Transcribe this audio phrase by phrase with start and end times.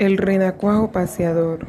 [0.00, 1.68] El renacuajo paseador.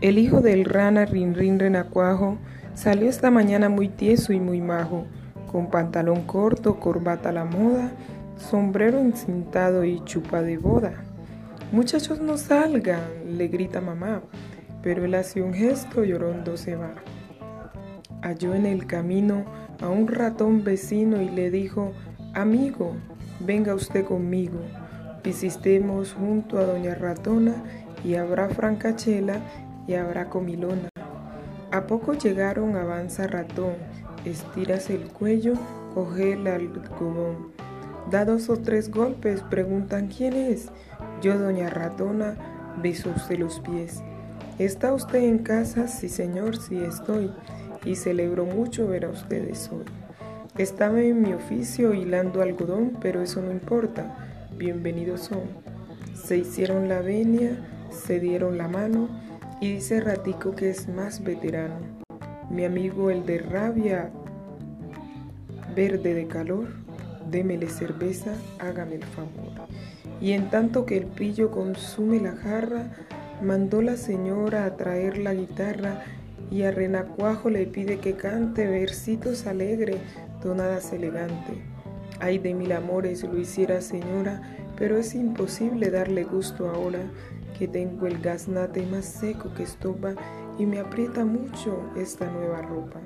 [0.00, 2.38] El hijo del rana Rinrin Renacuajo
[2.74, 5.04] salió esta mañana muy tieso y muy majo,
[5.46, 7.92] con pantalón corto, corbata a la moda,
[8.36, 11.04] sombrero encintado y chupa de boda.
[11.70, 14.22] Muchachos no salgan, le grita mamá,
[14.82, 16.94] pero él hace un gesto y orondo se va.
[18.22, 19.44] Halló en el camino
[19.80, 21.92] a un ratón vecino y le dijo,
[22.34, 22.96] amigo,
[23.38, 24.58] venga usted conmigo
[25.22, 27.62] Visitemos junto a Doña Ratona
[28.02, 29.40] y habrá francachela
[29.86, 30.88] y habrá comilona.
[31.70, 33.74] A poco llegaron, avanza ratón,
[34.24, 35.54] estiras el cuello,
[35.92, 37.52] coge el algodón.
[38.10, 40.70] Da dos o tres golpes, preguntan quién es.
[41.20, 42.36] Yo, doña ratona,
[42.82, 44.02] beso usted los pies.
[44.58, 45.86] ¿Está usted en casa?
[45.86, 47.30] Sí, señor, sí estoy.
[47.84, 49.84] Y celebro mucho ver a ustedes hoy.
[50.56, 54.29] Estaba en mi oficio hilando algodón, pero eso no importa
[54.60, 55.40] bienvenidos son.
[56.12, 57.56] Se hicieron la venia,
[57.90, 59.08] se dieron la mano
[59.58, 61.76] y dice Ratico que es más veterano.
[62.50, 64.10] Mi amigo el de rabia
[65.74, 66.66] verde de calor,
[67.30, 69.66] démele cerveza, hágame el favor.
[70.20, 72.92] Y en tanto que el pillo consume la jarra,
[73.42, 76.04] mandó la señora a traer la guitarra
[76.50, 79.96] y a Renacuajo le pide que cante versitos alegre,
[80.42, 81.79] tonadas elegante.
[82.20, 84.42] Ay de mil amores lo hiciera señora,
[84.76, 87.00] pero es imposible darle gusto ahora
[87.58, 90.14] que tengo el gaznate más seco que estopa
[90.58, 93.00] y me aprieta mucho esta nueva ropa.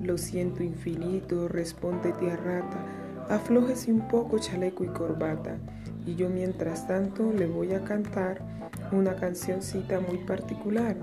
[0.00, 2.84] Lo siento infinito, responde tía rata,
[3.28, 5.56] aflójese un poco chaleco y corbata,
[6.04, 8.42] y yo mientras tanto le voy a cantar
[8.90, 10.96] una cancioncita muy particular.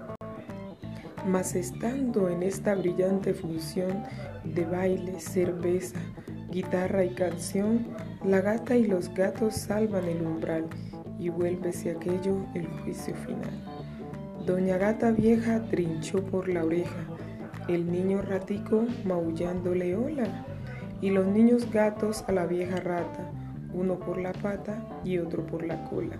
[1.25, 4.03] Mas estando en esta brillante función
[4.43, 5.99] de baile, cerveza,
[6.57, 7.85] guitarra y canción,
[8.25, 10.65] la gata y los gatos salvan el umbral
[11.19, 13.51] y vuélvese aquello el juicio final.
[14.43, 17.05] Doña Gata Vieja trinchó por la oreja,
[17.67, 20.47] el niño ratico maullándole hola,
[20.99, 23.29] y los niños gatos a la vieja rata,
[23.71, 26.15] uno por la pata y otro por la cola.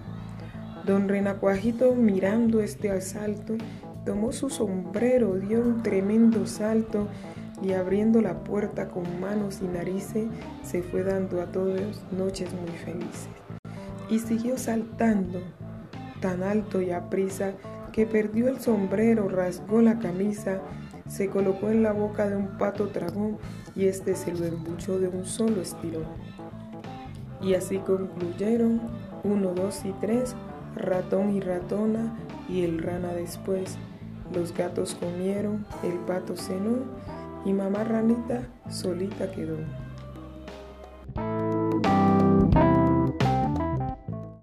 [0.86, 3.56] Don Renacuajito, mirando este asalto,
[4.06, 7.08] tomó su sombrero, dio un tremendo salto
[7.62, 10.28] y abriendo la puerta con manos y narices
[10.64, 13.30] se fue dando a todos noches muy felices.
[14.10, 15.42] Y siguió saltando
[16.22, 17.54] tan alto y a prisa
[17.92, 20.62] que perdió el sombrero, rasgó la camisa,
[21.08, 23.38] se colocó en la boca de un pato dragón
[23.76, 26.06] y este se lo embuchó de un solo estirón.
[27.42, 28.82] Y así concluyeron
[29.24, 30.36] uno, dos y tres,
[30.76, 32.16] ratón y ratona
[32.50, 33.78] y el rana después.
[34.34, 36.80] Los gatos comieron, el pato cenó
[37.46, 39.58] y mamá ranita solita quedó.